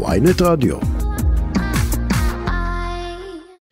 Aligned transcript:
ויינט 0.00 0.42
רדיו. 0.42 0.76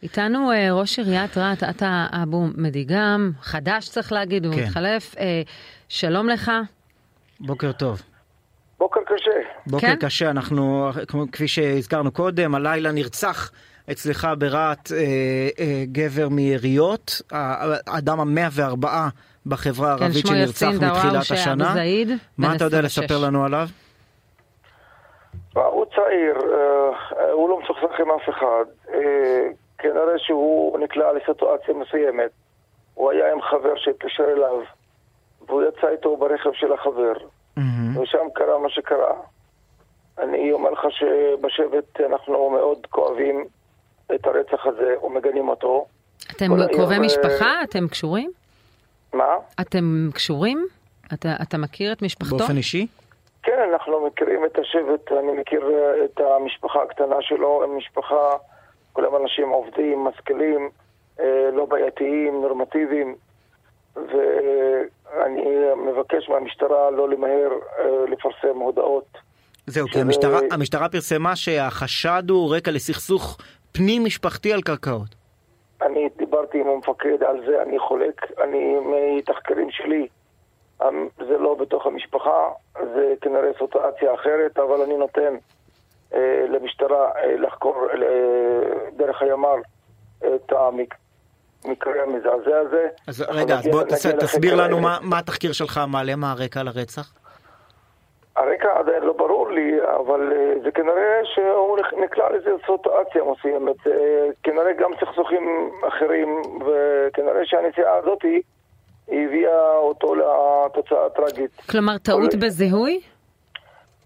איתנו 0.03 0.53
אה, 0.53 0.73
ראש 0.73 0.99
עיריית 0.99 1.39
רהט, 1.39 1.63
עטה 1.63 2.07
אבו 2.23 2.47
מדיגם, 2.57 3.31
חדש 3.43 3.89
צריך 3.89 4.13
להגיד, 4.13 4.47
הוא 4.47 4.55
כן. 4.55 4.63
מתחלף. 4.63 5.15
אה, 5.19 5.43
שלום 5.89 6.29
לך. 6.29 6.51
בוקר 7.41 7.73
טוב. 7.73 8.03
בוקר 8.79 9.01
קשה. 9.07 9.31
בוקר 9.67 9.87
כן? 9.87 9.97
קשה, 9.97 10.31
אנחנו, 10.31 10.91
כפי 11.33 11.49
שהזכרנו 11.49 12.13
קודם, 12.13 12.55
הלילה 12.55 12.93
נרצח 12.93 13.51
אצלך 13.91 14.29
ברהט 14.39 14.93
אה, 14.93 14.99
אה, 15.59 15.85
גבר 15.93 16.29
מיריות, 16.29 17.23
האדם 17.87 18.21
המאה 18.21 18.49
וארבעה 18.53 19.09
בחברה 19.47 19.97
כן, 19.97 20.03
הערבית 20.03 20.27
שמו 20.27 20.37
שנרצח 20.37 20.69
מתחילת 20.81 21.31
השנה. 21.31 21.75
זעיד. 21.75 22.09
מה 22.39 22.57
אתה 22.57 22.65
יודע 22.65 22.79
26. 22.79 22.99
לספר 22.99 23.19
לנו 23.19 23.45
עליו? 23.45 23.69
הוא 25.55 25.85
צעיר, 25.85 26.37
אה, 26.55 27.33
הוא 27.33 27.49
לא 27.49 27.61
משוחח 27.61 28.01
עם 28.01 28.11
אף 28.11 28.29
אחד. 28.29 28.65
אה, 28.95 29.49
כנראה 29.79 30.19
שהוא 30.19 30.79
נקלע 30.79 31.13
לסיטואציה 31.13 31.75
מסוימת. 31.75 32.31
הוא 32.95 33.11
היה 33.11 33.33
עם 33.33 33.43
חבר 33.43 33.77
שהתקשר 33.77 34.25
אליו, 34.33 34.61
והוא 35.47 35.63
יצא 35.63 35.89
איתו 35.89 36.17
ברכב 36.17 36.53
של 36.53 36.73
החבר. 36.73 37.13
ושם 38.03 38.27
קרה 38.35 38.59
מה 38.59 38.71
שקרה. 38.71 39.13
אני 40.19 40.53
אומר 40.53 40.71
לך 40.71 40.81
שבשבט 40.91 42.01
אנחנו 42.01 42.51
מאוד 42.51 42.87
כואבים 42.91 43.45
את 44.15 44.27
הרצח 44.27 44.67
הזה 44.67 44.95
ומגנים 45.03 45.49
אותו. 45.49 45.87
אתם 46.37 46.47
קרובי 46.73 46.95
אה, 46.95 47.01
משפחה? 47.01 47.63
אתם 47.63 47.89
קשורים? 47.89 48.31
מה? 49.13 49.35
אתם 49.61 50.09
קשורים? 50.15 50.67
אתה, 51.15 51.29
אתה 51.43 51.59
מכיר 51.59 51.93
את 51.93 52.03
משפחתו? 52.03 52.37
באופן 52.37 52.57
אישי? 52.57 52.87
כן, 53.43 53.59
אנחנו 53.73 54.07
מכירים 54.07 54.45
את 54.45 54.59
השבט, 54.59 55.13
אני 55.13 55.33
מכיר 55.41 55.71
אה, 55.71 56.05
את 56.05 56.21
המשפחה 56.21 56.83
הקטנה 56.83 57.17
שלו, 57.21 57.65
הם 57.65 57.77
משפחה, 57.77 58.37
כולם 58.93 59.17
אנשים 59.23 59.49
עובדים, 59.49 60.05
משכילים, 60.05 60.71
אה, 61.21 61.51
לא 61.53 61.65
בעייתיים, 61.65 62.41
נורמטיביים, 62.43 63.15
ואני 63.97 65.45
מבקש 65.77 66.29
מהמשטרה 66.29 66.91
לא 66.91 67.09
למהר 67.09 67.51
אה, 67.79 67.85
לפרסם 68.09 68.59
הודעות. 68.59 69.19
זהו, 69.67 69.87
כי 69.89 70.01
המשטרה, 70.01 70.39
המשטרה 70.51 70.89
פרסמה 70.89 71.37
שהחשד 71.37 72.23
הוא 72.31 72.57
רקע 72.57 72.71
לסכסוך 72.71 73.39
פנים 73.73 74.05
משפחתי 74.05 74.53
על 74.53 74.61
קרקעות. 74.63 75.21
אני 75.83 76.09
דיברתי 76.17 76.61
עם 76.61 76.69
המפקד 76.69 77.23
על 77.23 77.47
זה, 77.47 77.63
אני 77.63 77.79
חולק, 77.79 78.21
אני 78.45 78.77
מתחקרים 79.19 79.71
שלי, 79.71 80.07
זה 81.29 81.39
לא 81.39 81.55
בתוך 81.55 81.87
המשפחה, 81.87 82.49
זה 82.95 83.15
כנראה 83.21 83.51
סיטואציה 83.59 84.15
אחרת, 84.15 84.59
אבל 84.59 84.81
אני 84.83 84.97
נותן 84.97 85.35
אה, 86.15 86.45
למשטרה 86.49 87.11
אה, 87.17 87.37
לחקור 87.37 87.77
אה, 87.93 87.99
דרך 88.97 89.23
הימ"ר 89.23 89.57
את 90.19 90.53
המק- 90.53 90.95
המקרה 91.65 92.03
המזעזע 92.03 92.59
הזה. 92.59 92.87
אז 93.09 93.25
רגע, 93.29 93.55
אז 93.55 93.67
בוא 93.69 93.83
תס- 93.83 94.07
תסביר 94.07 94.55
לנו. 94.55 94.81
מה, 94.81 94.99
מה 95.03 95.19
התחקיר 95.19 95.53
שלך 95.53 95.81
מעלה, 95.89 96.17
מה 96.17 96.33
הרקע 96.33 96.63
לרצח. 96.63 97.13
הרקע 98.37 98.69
עדיין 98.79 99.03
לא 99.03 99.13
ברור 99.13 99.51
לי, 99.51 99.73
אבל 99.97 100.33
אה, 100.33 100.53
זה 100.65 100.71
כנראה 100.71 101.21
שהוא 101.35 101.79
נקלע 102.05 102.31
לאיזו 102.31 102.51
סיטואציה 102.67 103.23
מסוימת. 103.25 103.87
אה, 103.87 103.93
כנראה 104.43 104.73
גם 104.73 104.91
סכסוכים 105.01 105.43
אחרים, 105.89 106.43
וכנראה 106.67 107.41
שהנסיעה 107.45 107.97
הזאת 107.97 108.23
היא 108.23 108.43
הביאה 109.11 109.77
אותו 109.77 110.15
לתוצאה 110.15 111.07
הטראגית. 111.07 111.51
כלומר, 111.71 111.99
טעות 111.99 112.31
כל- 112.31 112.37
בזיהוי? 112.39 113.01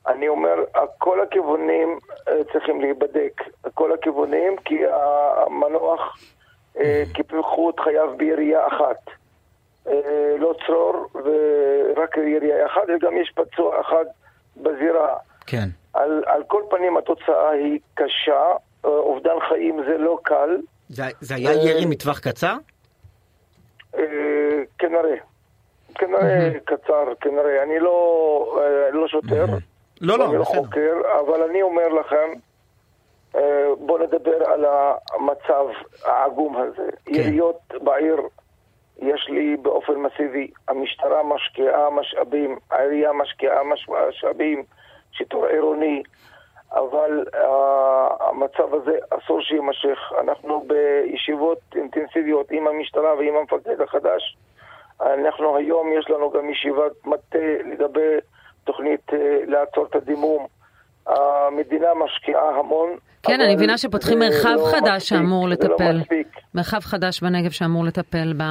אני 0.06 0.28
אומר, 0.28 0.55
כל 0.98 1.20
הכיוונים 1.20 1.98
אה, 2.28 2.44
צריכים 2.52 2.80
להיבדק. 2.80 3.42
כל 3.75 3.92
הכיוונים, 3.92 4.56
כי 4.64 4.78
המנוח 4.86 6.19
אה, 6.78 7.02
קיפחו 7.14 7.70
את 7.70 7.80
חייו 7.80 8.14
בירייה 8.16 8.66
אחת. 8.66 8.97
אה, 9.88 10.00
לא 10.38 10.54
צרור 10.66 11.06
ורק 11.15 12.16
ירייה 12.16 12.66
אחת, 12.66 12.82
וגם 12.97 13.16
יש 13.16 13.32
פצוע 13.34 13.81
אחד 13.81 14.04
בזירה. 14.56 15.16
כן. 15.47 15.69
על, 15.92 16.22
על 16.26 16.42
כל 16.47 16.62
פנים 16.71 16.97
התוצאה 16.97 17.50
היא 17.50 17.78
קשה, 17.94 18.42
אה, 18.84 18.91
אובדן 18.91 19.41
חיים 19.48 19.81
זה 19.88 19.98
לא 19.98 20.19
קל, 20.22 20.56
זה, 20.88 21.03
זה 21.21 21.34
היה 21.34 21.50
אה, 21.50 21.54
ירי 21.69 21.84
מטווח 21.86 22.19
קצר? 22.19 22.56
אה, 24.82 24.88
כנראה. 24.88 25.16
כנראה 25.94 26.50
קצר, 26.64 27.04
כנראה. 27.20 27.62
אני 27.62 27.78
לא, 27.78 28.60
אה, 28.60 28.90
לא 28.90 29.08
שוטר, 29.08 29.44
לא, 30.00 30.18
לא, 30.18 30.24
אני 30.24 30.38
לא. 30.38 30.44
חוקר, 30.44 30.92
אבל 31.20 31.42
אני 31.42 31.62
אומר 31.62 31.88
לכם, 31.88 32.32
אה, 33.36 33.40
בואו 33.78 33.98
נדבר 33.98 34.44
על 34.50 34.64
המצב 35.14 35.66
העגום 36.04 36.56
הזה. 36.56 36.88
כן. 37.04 37.12
יריות 37.14 37.58
בעיר, 37.82 38.16
יש 38.98 39.26
לי 39.28 39.56
באופן 39.56 39.92
מסיבי, 39.94 40.50
המשטרה 40.68 41.22
משקיעה 41.22 41.91
משאבים, 41.91 42.58
העירייה 42.70 43.12
משקיעה 43.12 43.62
מש- 43.64 43.88
משאבים, 44.08 44.62
שיטור 45.12 45.46
עירוני, 45.46 46.02
אבל 46.72 47.24
אה, 47.34 48.06
המצב 48.28 48.74
הזה 48.74 48.92
אסור 49.10 49.41
שיימשך. 49.42 49.98
אנחנו 50.20 50.64
בישיבות 50.66 51.58
אינטנסיביות 51.74 52.50
עם 52.50 52.66
המשטרה 52.68 53.14
ועם 53.14 53.36
המפקד 53.36 53.80
החדש. 53.80 54.36
אנחנו 55.00 55.56
היום, 55.56 55.93
יש 55.99 56.10
לנו 56.10 56.31
גם 56.31 56.50
ישיבת 56.50 57.06
מטה 57.06 57.38
לגבי 57.65 58.16
תוכנית 58.65 59.15
אה, 59.15 59.38
לעצור 59.47 59.87
את 59.87 59.94
הדימום. 59.94 60.47
המדינה 61.06 61.88
משקיעה 62.05 62.59
המון. 62.59 62.88
כן, 63.22 63.41
אני 63.41 63.54
מבינה 63.54 63.78
שפותחים 63.78 64.19
מרחב 64.19 64.56
לא 64.56 64.66
חדש 64.66 65.03
מספיק, 65.03 65.19
שאמור 65.19 65.47
לא 65.47 65.53
לטפל. 65.53 65.99
מספיק. 66.00 66.27
מרחב 66.54 66.81
חדש 66.81 67.21
בנגב 67.21 67.50
שאמור 67.50 67.84
לטפל 67.84 68.33
ב, 68.37 68.43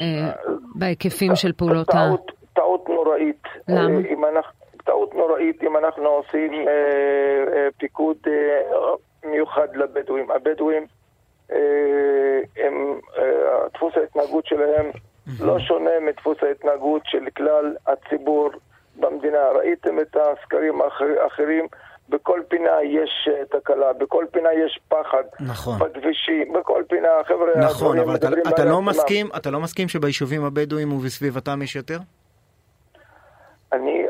אה, 0.00 0.32
בהיקפים 0.74 1.36
של 1.36 1.52
פעולות 1.52 1.88
ה... 1.88 1.92
טעות, 1.92 2.32
טעות 2.54 2.88
נוראית. 2.88 3.42
למה? 3.68 3.98
אה, 3.98 4.12
אם 4.12 4.24
אנחנו, 4.24 4.52
טעות 4.84 5.14
נוראית 5.14 5.62
אם 5.62 5.76
אנחנו 5.76 6.08
עושים 6.08 6.52
אה, 6.52 6.72
אה, 7.56 7.68
פיקוד 7.78 8.16
אה, 8.26 9.30
מיוחד 9.30 9.76
לבדואים. 9.76 10.30
הבדואים, 10.30 10.86
אה, 11.52 11.58
הם, 12.56 13.00
אה, 13.18 13.68
דפוס 13.74 13.94
ההתנהגות 13.96 14.46
שלהם 14.46 14.90
לא 15.40 15.58
שונה 15.58 15.90
מדפוס 16.00 16.38
ההתנהגות 16.42 17.02
של 17.04 17.24
כלל 17.36 17.76
הציבור 17.86 18.50
במדינה. 18.96 19.48
ראיתם 19.54 20.00
את 20.00 20.16
הסקרים 20.16 20.82
האחר- 20.82 21.20
האחרים, 21.22 21.66
בכל 22.08 22.40
פינה 22.48 22.82
יש 22.82 23.28
אה, 23.32 23.60
תקלה, 23.60 23.92
בכל 23.92 24.24
פינה 24.30 24.48
יש 24.52 24.80
פחד. 24.88 25.22
נכון. 25.40 25.78
בכבישים, 25.78 26.52
בכל 26.52 26.82
פינה, 26.88 27.08
חבר'ה, 27.24 27.48
נכון, 27.64 27.98
אבל 27.98 28.14
אתה, 28.14 28.26
מדברים 28.26 28.42
אתה 28.48 28.64
לא. 28.64 28.82
מסכים, 28.82 29.26
אתה 29.36 29.50
לא 29.50 29.60
מסכים 29.60 29.88
שביישובים 29.88 30.44
הבדואים 30.44 30.92
ובסביבתם 30.92 31.62
יש 31.62 31.76
יותר? 31.76 31.98
אני 33.72 34.06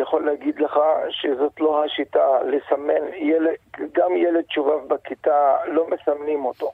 יכול 0.00 0.26
להגיד 0.26 0.60
לך 0.60 0.78
שזאת 1.10 1.60
לא 1.60 1.84
השיטה 1.84 2.26
לסמן 2.46 3.14
ילד, 3.14 3.54
גם 3.94 4.16
ילד 4.16 4.44
שובב 4.50 4.88
בכיתה, 4.88 5.56
לא 5.66 5.86
מסמנים 5.90 6.44
אותו, 6.44 6.70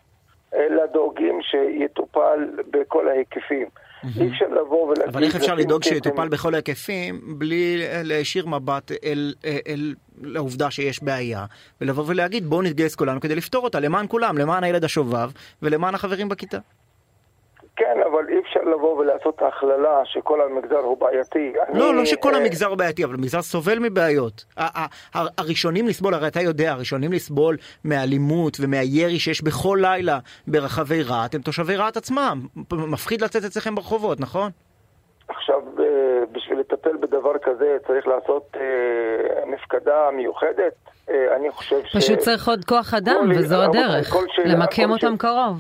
אלא 0.55 0.87
דואגים 0.87 1.41
שיטופל 1.43 2.39
בכל 2.71 3.09
ההיקפים. 3.09 3.67
אי 4.05 4.29
אפשר 4.29 4.45
לבוא 4.49 4.89
ולהגיד... 4.89 5.09
אבל 5.09 5.25
איך 5.25 5.37
אפשר 5.37 5.55
לדאוג 5.55 5.83
שיטופל 5.83 6.29
בכל 6.29 6.55
ההיקפים 6.55 7.21
בלי 7.39 7.83
אה, 7.83 8.03
להישיר 8.03 8.47
מבט 8.47 8.93
אל, 9.05 9.35
אל, 9.45 9.59
אל 9.67 9.95
לעובדה 10.23 10.71
שיש 10.71 11.03
בעיה, 11.03 11.45
ולבוא 11.81 12.05
ולהגיד 12.07 12.47
בואו 12.47 12.63
נתגייס 12.63 12.95
כולנו 12.95 13.21
כדי 13.21 13.35
לפתור 13.35 13.65
אותה, 13.65 13.81
למען 13.81 14.07
כולם, 14.09 14.39
למען 14.39 14.65
הילד 14.65 14.85
השובב 14.85 15.31
ולמען 15.63 15.95
החברים 15.95 16.29
בכיתה. 16.29 16.59
כן, 17.77 17.97
אבל 18.07 18.29
אי 18.29 18.39
אפשר 18.41 18.61
לבוא 18.61 18.99
ולעשות 18.99 19.43
הכללה 19.43 20.01
שכל 20.05 20.41
המגזר 20.43 20.77
הוא 20.79 20.99
בעייתי. 20.99 21.53
לא, 21.75 21.91
אני, 21.91 21.97
לא 21.99 22.05
שכל 22.05 22.35
אה, 22.35 22.41
המגזר 22.41 22.75
בעייתי, 22.75 23.05
אבל 23.05 23.15
המגזר 23.15 23.43
סובל 23.43 23.79
מבעיות. 23.79 24.45
ה- 24.57 24.81
ה- 24.83 24.87
ה- 25.19 25.27
הראשונים 25.39 25.89
לסבול, 25.89 26.15
הרי 26.15 26.29
אתה 26.29 26.41
יודע, 26.41 26.73
הראשונים 26.73 27.13
לסבול 27.13 27.57
מאלימות 27.85 28.57
ומהירי 28.61 29.19
שיש 29.19 29.43
בכל 29.45 29.79
לילה 29.83 30.19
ברחבי 30.47 31.03
רהט, 31.03 31.35
הם 31.35 31.41
תושבי 31.41 31.77
רהט 31.77 31.97
עצמם. 31.97 32.47
מפחיד 32.73 33.21
לצאת 33.25 33.45
אצלכם 33.45 33.75
ברחובות, 33.75 34.21
נכון? 34.21 34.51
עכשיו, 35.29 35.57
אה, 35.81 35.85
בשביל 36.33 36.59
לטפל 36.61 36.97
בדבר 37.01 37.33
כזה 37.43 37.77
צריך 37.87 38.07
לעשות 38.07 38.57
מפקדה 39.47 40.11
מיוחדת. 40.17 40.75
אה, 41.11 41.37
אני 41.37 41.51
חושב 41.51 41.77
ש... 41.85 41.97
פשוט 41.97 42.19
צריך 42.19 42.49
עוד 42.49 42.65
כוח 42.65 42.95
אדם, 42.95 43.15
כל- 43.33 43.39
וזו 43.39 43.63
הדרך. 43.63 44.17
למקם 44.45 44.91
אותם 44.91 45.15
ש- 45.17 45.19
קרוב. 45.19 45.57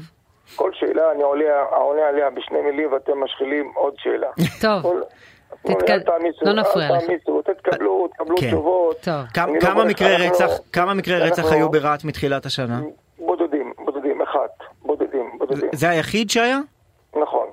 שאלה 1.02 1.12
אני 1.12 1.22
עולה, 1.22 1.62
עונה 1.64 2.02
עליה 2.08 2.30
בשני 2.30 2.60
מילים 2.60 2.92
ואתם 2.92 3.24
משחילים 3.24 3.72
עוד 3.74 3.94
שאלה. 3.98 4.28
טוב, 4.60 4.82
כל- 4.82 5.02
לא 6.42 6.52
נפריע 6.52 6.96
לך. 6.96 7.02
תתקבלו, 7.44 8.08
תקבלו 8.08 8.36
כן. 8.36 8.46
תשובות. 8.46 9.08
כמה- 9.34 9.52
לא 9.52 9.60
כמה 9.60 9.84
מקרי 9.84 10.16
אנחנו- 10.16 10.30
רצח, 10.34 10.58
כמה 10.72 10.94
מקרי 10.94 11.18
רצח 11.18 11.38
אנחנו- 11.38 11.54
היו 11.56 11.70
ברהט 11.70 12.04
מתחילת 12.04 12.46
השנה? 12.46 12.80
בודדים, 13.18 13.72
בודדים, 13.84 14.22
אחד, 14.22 14.46
בודדים, 14.82 15.38
בודדים. 15.38 15.68
זה 15.72 15.88
היחיד 15.90 16.30
שהיה? 16.30 16.58
נכון. 17.20 17.46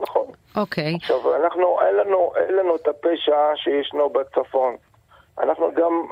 נכון. 0.00 0.24
אוקיי. 0.56 0.94
עכשיו, 0.94 1.44
אנחנו, 1.44 1.80
אין 1.82 1.96
לנו, 1.96 2.32
אין 2.36 2.54
לנו 2.56 2.76
את 2.76 2.88
הפשע 2.88 3.36
שישנו 3.56 4.10
בצפון. 4.10 4.76
אנחנו 5.42 5.70
גם, 5.74 6.02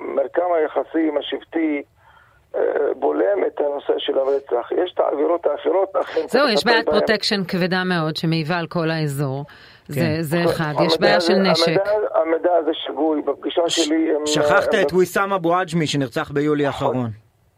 מרקם 0.00 0.46
היחסים 0.56 1.16
השבטי 1.18 1.82
בולם 2.96 3.44
את 3.46 3.60
הנושא 3.60 3.92
של 3.98 4.18
הרצח. 4.18 4.72
יש 4.84 4.92
את 4.94 5.00
העבירות 5.00 5.46
האחרות, 5.46 5.96
זהו, 6.28 6.48
יש 6.48 6.64
בעיית 6.64 6.86
פרוטקשן 6.86 7.44
כבדה 7.44 7.84
מאוד 7.84 8.16
שמעיבה 8.16 8.56
על 8.58 8.66
כל 8.66 8.90
האזור. 8.90 9.44
זה, 9.88 10.00
כן. 10.00 10.22
זה 10.22 10.44
אחד, 10.44 10.72
יש 10.86 11.00
בעיה 11.00 11.20
של 11.20 11.34
נשק. 11.34 11.68
המידע, 11.68 11.90
המידע 12.14 12.54
הזה 12.54 12.70
שגוי, 12.74 13.22
בפגישה 13.22 13.68
שלי... 13.68 14.10
שכחת 14.26 14.74
את 14.74 14.92
ויסאם 14.92 15.32
אבו 15.32 15.54
עג'מי 15.54 15.86
שנרצח 15.86 16.30
ביולי 16.30 16.66
נכון. 16.66 16.86
האחרון. 16.86 17.10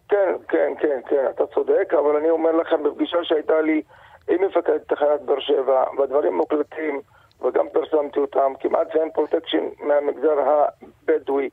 כן, 0.09 0.33
כן, 0.49 0.73
כן, 0.81 1.01
כן, 1.09 1.25
אתה 1.35 1.45
צודק, 1.55 1.95
אבל 1.95 2.17
אני 2.17 2.31
אומר 2.31 2.53
לכם, 2.53 2.83
בפגישה 2.83 3.19
שהייתה 3.23 3.61
לי 3.61 3.83
עם 4.29 4.45
מפקד 4.45 4.79
תחנת 4.79 5.23
באר 5.25 5.41
שבע, 5.41 5.85
והדברים 5.99 6.37
מוקלטים, 6.37 7.01
וגם 7.45 7.67
פרסמתי 7.73 8.21
אותם, 8.21 8.53
כמעט 8.61 8.95
ואין 8.95 9.11
פרוטקשן 9.11 9.65
מהמגזר 9.81 10.37
הבדואי. 10.41 11.49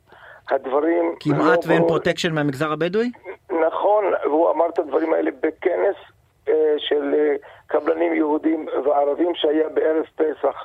הדברים... 0.50 1.14
כמעט 1.20 1.66
לא 1.66 1.70
ואין 1.70 1.82
פרוטקשן 1.88 2.32
מהמגזר 2.32 2.72
הבדואי? 2.72 3.10
אמר 4.64 4.72
את 4.72 4.78
הדברים 4.78 5.12
האלה 5.12 5.30
בכנס 5.40 5.96
אה, 6.48 6.74
של 6.78 7.14
אה, 7.14 7.34
קבלנים 7.66 8.14
יהודים 8.14 8.66
וערבים 8.84 9.34
שהיה 9.34 9.68
בערב 9.68 10.04
פסח. 10.16 10.64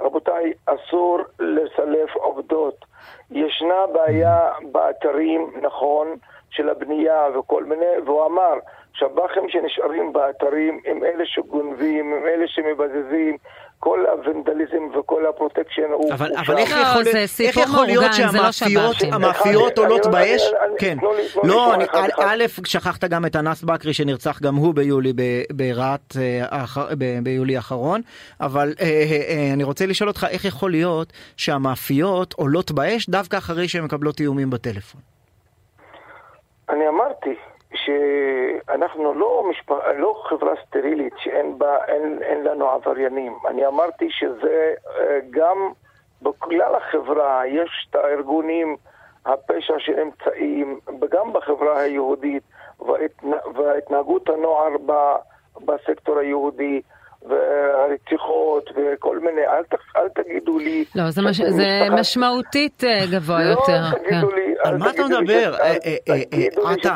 רבותיי, 0.00 0.52
אסור 0.66 1.18
לסלף 1.38 2.16
עובדות. 2.16 2.84
ישנה 3.30 3.86
בעיה 3.92 4.52
באתרים, 4.72 5.52
נכון, 5.62 6.16
של 6.50 6.68
הבנייה 6.68 7.28
וכל 7.38 7.64
מיני, 7.64 7.98
והוא 8.04 8.26
אמר, 8.26 8.54
שב"חים 8.98 9.48
שנשארים 9.48 10.12
באתרים 10.12 10.80
הם 10.86 11.04
אלה 11.04 11.24
שגונבים, 11.26 12.12
הם 12.12 12.26
אלה 12.26 12.44
שמבזזים, 12.48 13.36
כל 13.78 14.04
הוונדליזם 14.06 14.98
וכל 14.98 15.26
הפרוטקשן 15.26 15.82
הוא... 15.92 16.12
אבל, 16.12 16.32
אבל 16.36 16.58
איך, 16.58 16.70
יכול, 16.70 17.02
לא, 17.02 17.20
איך 17.40 17.56
יכול 17.56 17.86
להיות 17.86 18.04
לא 18.34 18.52
שהמאפיות 18.52 19.78
עולות 19.78 20.06
באש? 20.06 20.42
כן. 20.78 20.98
לא, 21.44 21.74
א', 22.18 22.44
שכחת 22.64 23.04
גם 23.04 23.26
את 23.26 23.36
אנס 23.36 23.62
בקרי 23.62 23.92
שנרצח 23.92 24.42
גם 24.42 24.54
הוא 24.54 24.74
ביולי 24.74 25.12
ברהט 25.52 26.16
אה, 26.16 26.64
ביולי 27.22 27.56
האחרון, 27.56 28.00
אבל 28.40 28.74
אה, 28.80 28.86
אה, 28.86 29.50
אני 29.52 29.64
רוצה 29.64 29.86
לשאול 29.86 30.08
אותך 30.08 30.26
איך 30.30 30.44
יכול 30.44 30.70
להיות 30.70 31.12
שהמאפיות 31.36 32.32
עולות 32.32 32.70
באש 32.70 33.08
דווקא 33.08 33.36
אחרי 33.36 33.68
שהן 33.68 33.84
מקבלות 33.84 34.20
איומים 34.20 34.50
בטלפון? 34.50 35.15
שאנחנו 37.86 39.14
לא, 39.14 39.44
משפ... 39.50 39.70
לא 39.98 40.22
חברה 40.28 40.52
סטרילית 40.66 41.12
שאין 41.18 41.58
בה, 41.58 41.84
אין, 41.84 42.18
אין 42.22 42.44
לנו 42.44 42.70
עבריינים. 42.70 43.38
אני 43.48 43.66
אמרתי 43.66 44.08
שזה 44.10 44.74
אה, 45.00 45.18
גם 45.30 45.56
בכלל 46.22 46.74
החברה, 46.74 47.46
יש 47.46 47.86
את 47.90 47.96
הארגונים, 47.96 48.76
הפשע 49.26 49.74
שנמצאים, 49.78 50.80
וגם 51.00 51.32
בחברה 51.32 51.80
היהודית, 51.80 52.42
וההתנה... 52.80 53.36
וההתנהגות 53.54 54.28
הנוער 54.28 54.70
ב... 54.86 54.92
בסקטור 55.64 56.18
היהודי. 56.18 56.80
והרציחות 57.28 58.70
וכל 58.76 59.18
מיני, 59.18 59.46
אל, 59.46 59.62
ת, 59.62 59.74
אל 59.96 60.08
תגידו 60.08 60.58
לי... 60.58 60.84
לא, 60.94 61.10
זה, 61.10 61.22
מש, 61.22 61.40
זה 61.40 61.66
משמעותית 62.00 62.84
אה, 62.84 63.00
גבוה 63.12 63.44
לא, 63.44 63.50
יותר. 63.50 63.80
לא, 63.92 63.98
תגידו 63.98 64.28
כן. 64.28 64.36
לי... 64.36 64.45
על 64.68 64.76
מה 64.78 64.90
אתה 64.90 65.04
מדבר? 65.04 65.54
אה, 65.60 65.76
אה, 66.08 66.72
אתה, 66.72 66.94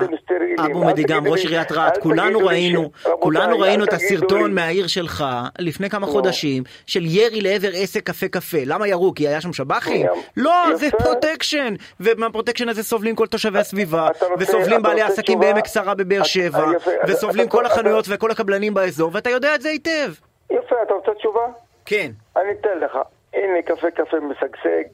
אבו 0.67 0.85
מדיגם, 0.85 1.27
ראש 1.27 1.45
עיריית 1.45 1.73
רהט, 1.73 1.99
כולנו 1.99 2.39
ראינו, 2.39 2.91
כולנו 3.19 3.59
ראינו 3.59 3.85
את 3.85 3.93
הסרטון 3.93 4.55
מהעיר 4.55 4.87
שלך 4.87 5.25
לפני 5.59 5.91
כמה 5.91 6.07
חודשים, 6.07 6.63
של 6.87 7.01
ירי 7.05 7.41
לעבר 7.41 7.69
עסק 7.75 8.07
קפה 8.07 8.29
קפה. 8.29 8.59
למה 8.67 8.89
ירו? 8.89 9.15
כי 9.15 9.29
היה 9.29 9.41
שם 9.41 9.53
שב"חים? 9.53 10.07
לא, 10.37 10.53
זה 10.75 10.91
פרוטקשן, 10.99 11.75
ומהפרוטקשן 12.01 12.69
הזה 12.69 12.83
סובלים 12.83 13.17
כל 13.17 13.27
תושבי 13.27 13.59
הסביבה, 13.59 14.09
וסובלים 14.39 14.83
בעלי 14.83 15.03
עסקים 15.03 15.41
בעמק 15.41 15.67
שרה 15.67 15.95
בבאר 15.95 16.23
שבע, 16.23 16.67
וסובלים 17.07 17.49
כל 17.49 17.67
החנויות 17.67 18.05
וכל 18.09 18.31
הקבלנים 18.31 18.75
באזור, 18.75 19.11
ואתה 19.15 19.31
יודע 19.31 19.55
את 19.55 19.63
זה 19.63 19.69
היטב. 19.69 20.13
יפה, 20.51 20.77
אתה 20.87 20.95
רוצה 20.95 21.13
תשובה? 21.19 21.47
כן. 21.87 22.11
אני 22.37 22.53
אתן 22.61 22.79
לך. 22.81 22.99
הנה 23.35 23.63
קפה 23.63 23.91
קפה 23.91 24.17
משגשג, 24.21 24.85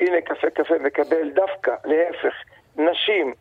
הנה 0.00 0.20
קפה 0.20 0.50
קפה 0.50 0.74
מקבל 0.78 1.30
דווקא, 1.30 1.74
להפך, 1.84 2.34
נשים 2.76 3.34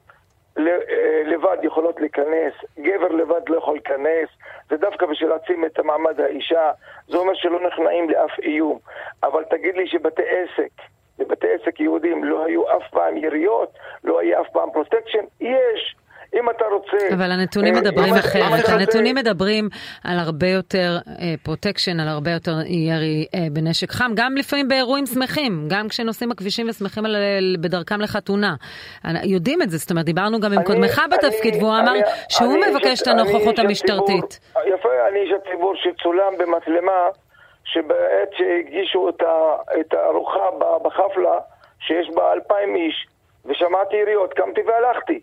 אה, 0.58 1.24
לבד 1.26 1.58
יכולות 1.64 2.00
להיכנס, 2.00 2.54
גבר 2.80 3.08
לבד 3.08 3.50
לא 3.50 3.58
יכול 3.58 3.74
להיכנס, 3.74 4.30
זה 4.70 4.78
דווקא 4.78 5.06
בשביל 5.06 5.30
להעצים 5.30 5.66
את 5.66 5.80
מעמד 5.80 6.20
האישה, 6.20 6.72
זה 7.08 7.18
אומר 7.18 7.34
שלא 7.34 7.68
נכנעים 7.68 8.10
לאף 8.10 8.40
איום. 8.40 8.80
אבל 9.24 9.44
תגיד 9.44 9.76
לי 9.76 9.88
שבתי 9.88 10.22
עסק, 10.22 10.72
בבתי 11.20 11.48
עסק 11.54 11.80
יהודים 11.80 12.24
לא 12.24 12.46
היו 12.46 12.78
אף 12.78 12.90
פעם 12.92 13.18
יריות, 13.18 13.70
לא 14.04 14.20
היה 14.20 14.42
אף 14.42 14.50
פעם 14.50 14.72
פרוטקשן? 14.72 15.26
יש. 15.42 15.96
אם 16.40 16.50
אתה 16.50 16.66
רוצה... 16.66 16.98
אבל 17.14 17.32
הנתונים 17.32 17.76
אה, 17.76 17.82
מדברים 17.82 18.14
אחרת, 18.14 18.70
הנתונים 18.70 19.16
מדברים 19.16 19.70
על 20.04 20.20
הרבה 20.20 20.48
יותר 20.48 20.98
פרוטקשן, 21.44 22.00
אה, 22.00 22.04
על 22.04 22.10
הרבה 22.10 22.32
יותר 22.32 22.52
ירי 22.66 23.26
אה, 23.36 23.40
בנשק 23.52 23.92
חם, 23.92 24.12
גם 24.16 24.36
לפעמים 24.38 24.68
באירועים 24.68 25.06
שמחים, 25.06 25.68
גם 25.68 25.88
כשנוסעים 25.90 26.30
בכבישים 26.30 26.70
ושמחים 26.70 27.04
בדרכם 27.62 28.02
לחתונה. 28.02 28.56
יודעים 29.24 29.62
את 29.62 29.70
זה, 29.70 29.78
זאת 29.78 29.92
אומרת, 29.92 30.06
דיברנו 30.06 30.40
גם 30.40 30.54
עם 30.54 30.64
קודמך 30.64 31.02
בתפקיד, 31.12 31.56
והוא 31.56 31.74
אמר 31.80 31.94
שהוא 32.30 32.58
מבקש 32.70 33.02
את 33.02 33.08
הנוכחות 33.08 33.60
המשטרתית. 33.60 34.40
יפה, 34.66 34.90
אני 35.10 35.20
איש 35.20 35.32
הציבור 35.32 35.76
שצולם 35.76 36.34
במצלמה, 36.38 37.08
שבעת 37.66 38.30
שהגישו 38.38 39.10
את 39.80 39.94
הארוחה 39.94 40.50
בחפלה, 40.84 41.38
שיש 41.80 42.10
בה 42.16 42.34
אלפיים 42.34 42.76
איש, 42.76 43.08
ושמעתי 43.46 43.96
יריות, 43.96 44.34
קמתי 44.34 44.62
והלכתי. 44.62 45.20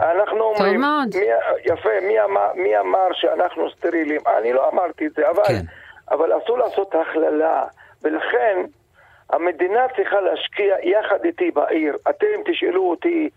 אנחנו 0.00 0.40
אומרים, 0.40 0.80
מי, 0.80 1.26
יפה, 1.64 1.90
מי 2.02 2.20
אמר, 2.20 2.52
מי 2.54 2.78
אמר 2.78 3.08
שאנחנו 3.12 3.70
סטרילים? 3.70 4.20
אני 4.38 4.52
לא 4.52 4.68
אמרתי 4.68 5.06
את 5.06 5.12
זה, 5.12 5.30
אבל, 5.30 5.44
כן. 5.44 5.62
אבל 6.10 6.38
אסור 6.38 6.58
לעשות 6.58 6.94
הכללה, 6.94 7.64
ולכן 8.02 8.58
המדינה 9.30 9.86
צריכה 9.96 10.20
להשקיע 10.20 10.76
יחד 10.82 11.24
איתי 11.24 11.50
בעיר. 11.50 11.96
אתם 12.10 12.26
תשאלו 12.44 12.90
אותי, 12.90 13.28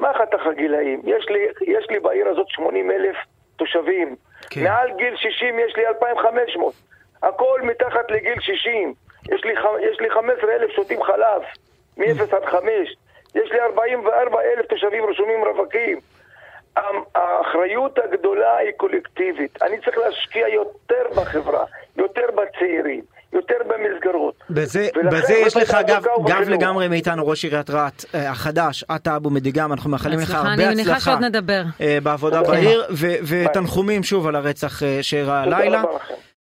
מה 0.00 0.12
חתך 0.14 0.46
הגילאים? 0.46 1.02
יש 1.04 1.28
לי, 1.28 1.46
יש 1.66 1.86
לי 1.90 2.00
בעיר 2.00 2.28
הזאת 2.28 2.48
80 2.48 2.90
אלף 2.90 3.16
תושבים. 3.56 4.16
כן. 4.50 4.64
מעל 4.64 4.90
גיל 4.96 5.16
60 5.16 5.58
יש 5.58 5.76
לי 5.76 5.86
2,500. 5.86 6.74
הכל 7.22 7.60
מתחת 7.62 8.10
לגיל 8.10 8.40
60. 8.40 8.94
יש 9.32 9.44
לי, 9.44 9.52
יש 9.90 10.00
לי 10.00 10.10
15 10.10 10.52
אלף 10.52 10.70
שותים 10.70 11.02
חלב, 11.02 11.42
מ-0 11.96 12.36
עד 12.36 12.44
5. 12.44 12.96
יש 13.34 13.52
לי 13.52 13.60
44 13.60 14.40
אלף 14.40 14.66
תושבים 14.66 15.04
רשומים 15.10 15.44
רווקים. 15.44 15.98
האחריות 17.14 17.98
הגדולה 18.04 18.56
היא 18.56 18.70
קולקטיבית. 18.76 19.62
אני 19.62 19.76
צריך 19.84 19.98
להשקיע 19.98 20.48
יותר 20.48 21.02
בחברה, 21.16 21.64
יותר 21.96 22.26
בצעירים, 22.34 23.02
יותר 23.32 23.54
במסגרות. 23.66 24.34
בזה, 24.50 24.88
בזה 25.12 25.34
יש 25.34 25.56
לך 25.56 25.76
גב, 25.86 26.04
גב 26.26 26.48
לגמרי 26.48 26.88
מאיתנו, 26.88 27.26
ראש 27.26 27.44
עיריית 27.44 27.70
רהט 27.70 28.04
אה, 28.14 28.30
החדש, 28.30 28.84
אתה 28.96 29.16
אבו 29.16 29.30
מדיגם, 29.30 29.72
אנחנו 29.72 29.90
מאחלים 29.90 30.18
לך 30.18 30.30
הרבה 30.30 30.52
הצלחה. 30.52 30.66
אני 30.66 30.74
מניחה 30.74 31.00
שעוד 31.00 31.20
נדבר. 31.24 31.62
אה, 31.80 31.98
בעבודה 32.02 32.42
בעיר, 32.42 32.84
ותנחומים 33.28 34.02
שוב 34.02 34.26
על 34.26 34.36
הרצח 34.36 34.82
אה, 34.82 34.98
שאירע 35.02 35.38
הלילה. 35.38 35.82